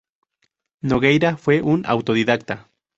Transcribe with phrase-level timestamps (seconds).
[0.81, 2.71] Nogueira fue un autodidacta.